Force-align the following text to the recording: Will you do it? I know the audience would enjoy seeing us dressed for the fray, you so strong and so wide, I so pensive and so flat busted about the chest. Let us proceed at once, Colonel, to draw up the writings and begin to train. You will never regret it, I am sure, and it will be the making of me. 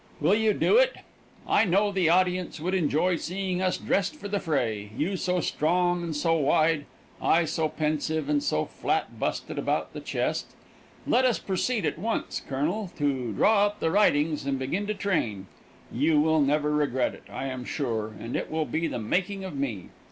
Will 0.19 0.33
you 0.33 0.53
do 0.53 0.77
it? 0.77 0.95
I 1.47 1.63
know 1.63 1.91
the 1.91 2.09
audience 2.09 2.59
would 2.59 2.73
enjoy 2.73 3.17
seeing 3.17 3.61
us 3.61 3.77
dressed 3.77 4.15
for 4.15 4.27
the 4.27 4.39
fray, 4.39 4.89
you 4.97 5.15
so 5.15 5.41
strong 5.41 6.01
and 6.01 6.15
so 6.15 6.33
wide, 6.37 6.85
I 7.21 7.45
so 7.45 7.69
pensive 7.69 8.27
and 8.27 8.41
so 8.41 8.65
flat 8.65 9.19
busted 9.19 9.59
about 9.59 9.93
the 9.93 9.99
chest. 9.99 10.55
Let 11.05 11.23
us 11.23 11.37
proceed 11.37 11.85
at 11.85 11.99
once, 11.99 12.41
Colonel, 12.49 12.91
to 12.97 13.31
draw 13.33 13.67
up 13.67 13.79
the 13.79 13.91
writings 13.91 14.43
and 14.47 14.57
begin 14.57 14.87
to 14.87 14.95
train. 14.95 15.45
You 15.93 16.19
will 16.19 16.41
never 16.41 16.71
regret 16.71 17.13
it, 17.13 17.25
I 17.29 17.45
am 17.49 17.63
sure, 17.63 18.15
and 18.19 18.35
it 18.35 18.49
will 18.49 18.65
be 18.65 18.87
the 18.87 18.97
making 18.97 19.43
of 19.43 19.55
me. 19.55 19.89